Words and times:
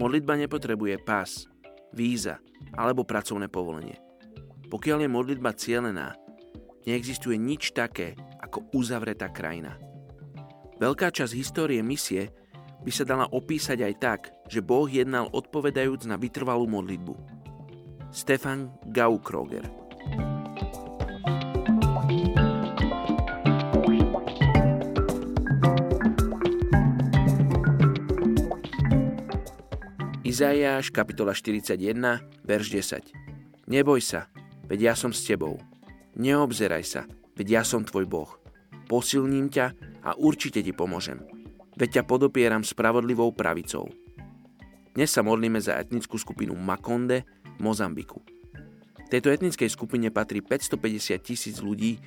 Modlitba 0.00 0.32
nepotrebuje 0.40 0.96
pás, 1.04 1.44
víza 1.92 2.40
alebo 2.72 3.04
pracovné 3.04 3.52
povolenie. 3.52 4.00
Pokiaľ 4.72 5.04
je 5.04 5.10
modlitba 5.12 5.52
cielená, 5.52 6.16
neexistuje 6.88 7.36
nič 7.36 7.76
také 7.76 8.16
ako 8.40 8.72
uzavretá 8.72 9.28
krajina. 9.28 9.76
Veľká 10.80 11.12
časť 11.12 11.36
histórie 11.36 11.84
misie 11.84 12.32
by 12.80 12.88
sa 12.88 13.04
dala 13.04 13.28
opísať 13.28 13.84
aj 13.84 13.94
tak, 14.00 14.20
že 14.48 14.64
Boh 14.64 14.88
jednal 14.88 15.28
odpovedajúc 15.28 16.08
na 16.08 16.16
vytrvalú 16.16 16.64
modlitbu. 16.64 17.12
Stefan 18.08 18.72
Gaukroger 18.88 19.79
Izaiáš, 30.30 30.94
kapitola 30.94 31.34
41, 31.34 31.74
verš 32.46 32.66
10. 32.70 33.66
Neboj 33.66 33.98
sa, 33.98 34.30
veď 34.70 34.78
ja 34.78 34.94
som 34.94 35.10
s 35.10 35.26
tebou. 35.26 35.58
Neobzeraj 36.14 36.86
sa, 36.86 37.02
veď 37.34 37.46
ja 37.58 37.62
som 37.66 37.82
tvoj 37.82 38.06
Boh. 38.06 38.30
Posilním 38.86 39.50
ťa 39.50 39.74
a 40.06 40.14
určite 40.14 40.62
ti 40.62 40.70
pomôžem. 40.70 41.18
Veď 41.74 41.98
ťa 41.98 42.02
podopieram 42.06 42.62
spravodlivou 42.62 43.34
pravicou. 43.34 43.90
Dnes 44.94 45.10
sa 45.10 45.26
modlíme 45.26 45.58
za 45.58 45.74
etnickú 45.82 46.14
skupinu 46.14 46.54
Makonde 46.54 47.26
v 47.58 47.66
Mozambiku. 47.66 48.22
Tejto 49.10 49.34
etnickej 49.34 49.66
skupine 49.66 50.14
patrí 50.14 50.46
550 50.46 51.26
tisíc 51.26 51.58
ľudí 51.58 51.98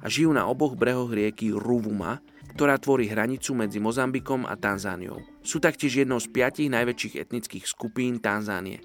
a 0.00 0.08
žijú 0.08 0.32
na 0.32 0.48
oboch 0.48 0.80
brehoch 0.80 1.12
rieky 1.12 1.52
Ruvuma, 1.52 2.24
ktorá 2.56 2.80
tvorí 2.80 3.04
hranicu 3.04 3.52
medzi 3.52 3.76
Mozambikom 3.76 4.48
a 4.48 4.56
Tanzániou. 4.56 5.20
Sú 5.44 5.60
taktiež 5.60 6.00
jednou 6.00 6.16
z 6.16 6.32
piatich 6.32 6.72
najväčších 6.72 7.20
etnických 7.20 7.68
skupín 7.68 8.16
Tanzánie. 8.16 8.80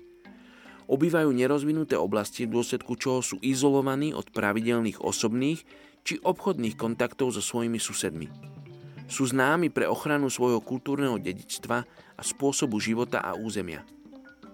Obývajú 0.91 1.31
nerozvinuté 1.31 1.95
oblasti, 1.95 2.44
v 2.44 2.59
dôsledku 2.59 2.99
čoho 2.99 3.23
sú 3.23 3.39
izolovaní 3.39 4.11
od 4.11 4.27
pravidelných 4.27 4.99
osobných 4.99 5.64
či 6.03 6.19
obchodných 6.19 6.75
kontaktov 6.75 7.31
so 7.31 7.39
svojimi 7.39 7.80
susedmi. 7.80 8.27
Sú 9.08 9.31
známi 9.31 9.72
pre 9.72 9.88
ochranu 9.88 10.27
svojho 10.27 10.59
kultúrneho 10.59 11.16
dedičstva 11.16 11.77
a 12.19 12.22
spôsobu 12.27 12.75
života 12.83 13.23
a 13.23 13.39
územia. 13.39 13.88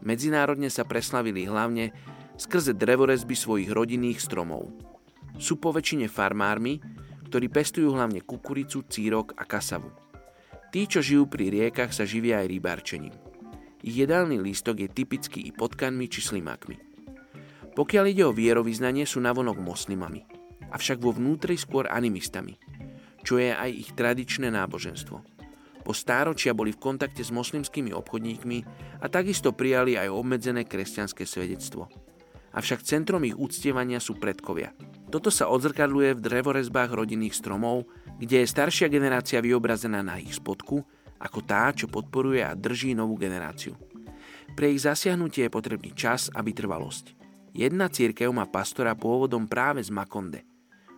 Medzinárodne 0.06 0.70
sa 0.70 0.86
preslavili 0.86 1.50
hlavne 1.50 1.90
skrze 2.38 2.78
drevorezby 2.78 3.34
svojich 3.34 3.74
rodinných 3.74 4.22
stromov. 4.22 4.70
Sú 5.42 5.58
po 5.58 5.74
väčšine 5.74 6.06
farmármi, 6.06 6.78
ktorí 7.28 7.52
pestujú 7.52 7.92
hlavne 7.92 8.24
kukuricu, 8.24 8.88
círok 8.88 9.36
a 9.36 9.44
kasavu. 9.44 9.92
Tí, 10.72 10.88
čo 10.88 11.04
žijú 11.04 11.28
pri 11.28 11.52
riekach, 11.52 11.92
sa 11.92 12.08
živia 12.08 12.40
aj 12.40 12.48
rybárčením. 12.48 13.16
Ich 13.84 13.96
jedálny 13.96 14.40
lístok 14.40 14.84
je 14.84 14.90
typický 14.90 15.44
i 15.44 15.52
potkanmi 15.52 16.08
či 16.08 16.24
slimákmi. 16.24 16.80
Pokiaľ 17.76 18.06
ide 18.10 18.24
o 18.26 18.34
vierovýznanie, 18.34 19.06
sú 19.06 19.22
navonok 19.22 19.62
moslimami, 19.62 20.26
avšak 20.74 20.98
vo 20.98 21.14
vnútri 21.14 21.60
skôr 21.60 21.86
animistami, 21.88 22.58
čo 23.22 23.38
je 23.38 23.54
aj 23.54 23.70
ich 23.70 23.90
tradičné 23.94 24.50
náboženstvo. 24.50 25.18
Po 25.86 25.94
stáročia 25.96 26.52
boli 26.52 26.76
v 26.76 26.84
kontakte 26.84 27.24
s 27.24 27.32
moslimskými 27.32 27.96
obchodníkmi 27.96 28.58
a 29.00 29.06
takisto 29.08 29.56
prijali 29.56 29.96
aj 29.96 30.12
obmedzené 30.12 30.68
kresťanské 30.68 31.24
svedectvo. 31.24 31.88
Avšak 32.52 32.84
centrom 32.84 33.24
ich 33.24 33.38
úctievania 33.38 34.02
sú 34.02 34.20
predkovia– 34.20 34.74
toto 35.08 35.32
sa 35.32 35.48
odzrkadluje 35.48 36.20
v 36.20 36.24
drevorezbách 36.24 36.92
rodinných 36.92 37.36
stromov, 37.36 37.88
kde 38.20 38.44
je 38.44 38.52
staršia 38.52 38.92
generácia 38.92 39.40
vyobrazená 39.40 40.04
na 40.04 40.20
ich 40.20 40.36
spodku, 40.36 40.84
ako 41.18 41.40
tá, 41.48 41.72
čo 41.72 41.88
podporuje 41.88 42.44
a 42.44 42.54
drží 42.54 42.92
novú 42.94 43.16
generáciu. 43.16 43.74
Pre 44.54 44.68
ich 44.68 44.84
zasiahnutie 44.84 45.48
je 45.48 45.54
potrebný 45.54 45.96
čas 45.96 46.28
a 46.34 46.44
vytrvalosť. 46.44 47.16
Jedna 47.58 47.90
církev 47.90 48.30
má 48.30 48.46
pastora 48.46 48.94
pôvodom 48.94 49.50
práve 49.50 49.82
z 49.82 49.90
Makonde. 49.90 50.46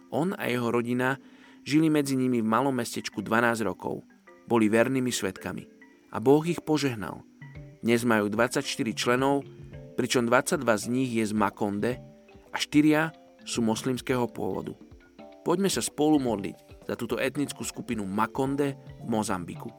On 0.09 0.33
a 0.35 0.49
jeho 0.49 0.73
rodina 0.73 1.15
žili 1.63 1.87
medzi 1.87 2.17
nimi 2.17 2.41
v 2.41 2.49
malom 2.49 2.73
mestečku 2.73 3.21
12 3.21 3.61
rokov. 3.61 4.03
Boli 4.49 4.67
vernými 4.67 5.13
svetkami. 5.13 5.69
A 6.09 6.17
Boh 6.17 6.41
ich 6.49 6.59
požehnal. 6.65 7.21
Dnes 7.79 8.01
majú 8.03 8.27
24 8.27 8.65
členov, 8.97 9.45
pričom 9.95 10.25
22 10.25 10.65
z 10.65 10.85
nich 10.89 11.11
je 11.13 11.23
z 11.29 11.33
Makonde 11.37 12.01
a 12.49 12.57
4 12.57 13.28
sú 13.49 13.65
moslimského 13.65 14.29
pôvodu. 14.29 14.77
Poďme 15.41 15.73
sa 15.73 15.81
spolu 15.81 16.21
modliť 16.21 16.85
za 16.85 16.93
túto 16.93 17.17
etnickú 17.17 17.65
skupinu 17.65 18.05
Makonde 18.05 18.77
v 19.01 19.07
Mozambiku. 19.09 19.73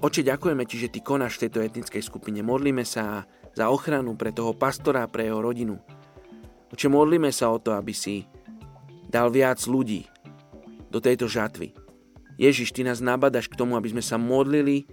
Oče, 0.00 0.24
ďakujeme 0.24 0.64
ti, 0.64 0.80
že 0.80 0.88
ty 0.88 1.02
konáš 1.02 1.36
v 1.36 1.50
tejto 1.50 1.60
etnickej 1.60 2.00
skupine. 2.00 2.40
Modlíme 2.40 2.86
sa 2.86 3.28
za 3.52 3.68
ochranu 3.68 4.16
pre 4.16 4.32
toho 4.32 4.56
pastora 4.56 5.04
a 5.04 5.10
pre 5.12 5.28
jeho 5.28 5.42
rodinu. 5.42 5.76
Oče, 6.72 6.88
modlíme 6.88 7.28
sa 7.34 7.52
o 7.52 7.60
to, 7.60 7.76
aby 7.76 7.92
si 7.92 8.24
dal 9.10 9.28
viac 9.28 9.60
ľudí 9.68 10.08
do 10.88 11.02
tejto 11.02 11.28
žatvy. 11.28 11.76
Ježiš, 12.40 12.72
ty 12.72 12.80
nás 12.80 13.04
nabadaš 13.04 13.52
k 13.52 13.58
tomu, 13.60 13.76
aby 13.76 13.92
sme 13.92 14.00
sa 14.00 14.16
modlili 14.16 14.88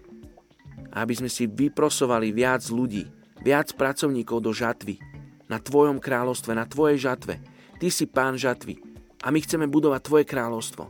a 0.91 1.07
aby 1.07 1.15
sme 1.15 1.31
si 1.31 1.47
vyprosovali 1.47 2.35
viac 2.35 2.67
ľudí, 2.67 3.07
viac 3.39 3.71
pracovníkov 3.79 4.43
do 4.43 4.51
žatvy, 4.51 4.99
na 5.47 5.57
Tvojom 5.59 5.99
kráľovstve, 5.99 6.51
na 6.55 6.67
Tvojej 6.67 6.99
žatve. 6.99 7.39
Ty 7.77 7.87
si 7.91 8.05
pán 8.07 8.35
žatvy 8.35 8.79
a 9.23 9.31
my 9.31 9.39
chceme 9.43 9.65
budovať 9.67 10.01
Tvoje 10.03 10.25
kráľovstvo. 10.27 10.83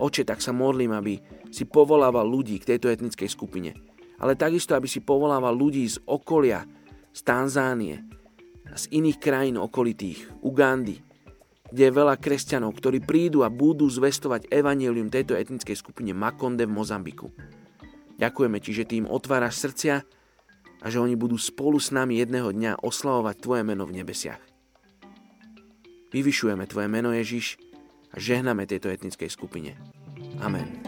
Oče, 0.00 0.24
tak 0.24 0.40
sa 0.40 0.56
modlím, 0.56 0.96
aby 0.96 1.20
si 1.52 1.68
povolával 1.68 2.24
ľudí 2.24 2.56
k 2.60 2.74
tejto 2.74 2.88
etnickej 2.88 3.28
skupine, 3.28 3.76
ale 4.16 4.38
takisto, 4.38 4.72
aby 4.72 4.88
si 4.88 5.04
povolával 5.04 5.52
ľudí 5.52 5.84
z 5.84 6.00
okolia, 6.08 6.64
z 7.12 7.20
Tanzánie 7.20 8.00
a 8.72 8.76
z 8.80 8.88
iných 8.88 9.20
krajín 9.20 9.60
okolitých, 9.60 10.40
Ugandy, 10.40 11.04
kde 11.68 11.82
je 11.88 11.92
veľa 11.92 12.16
kresťanov, 12.16 12.72
ktorí 12.76 13.04
prídu 13.04 13.44
a 13.44 13.52
budú 13.52 13.84
zvestovať 13.88 14.48
evanelium 14.48 15.12
tejto 15.12 15.36
etnickej 15.36 15.76
skupine 15.76 16.12
Makonde 16.16 16.64
v 16.64 16.72
Mozambiku. 16.72 17.28
Ďakujeme 18.16 18.58
ti, 18.60 18.70
že 18.76 18.84
ty 18.88 19.00
im 19.00 19.08
otváraš 19.08 19.60
srdcia, 19.60 20.04
a 20.82 20.90
že 20.90 20.98
oni 20.98 21.14
budú 21.14 21.38
spolu 21.38 21.78
s 21.78 21.94
nami 21.94 22.18
jedného 22.18 22.50
dňa 22.50 22.82
oslavovať 22.82 23.36
Tvoje 23.38 23.62
meno 23.62 23.86
v 23.86 24.02
nebesiach. 24.02 24.42
Vyvyšujeme 26.10 26.66
Tvoje 26.66 26.90
meno 26.90 27.14
Ježiš 27.14 27.56
a 28.12 28.18
žehname 28.18 28.66
tejto 28.66 28.90
etnickej 28.90 29.30
skupine. 29.30 29.78
Amen. 30.42 30.81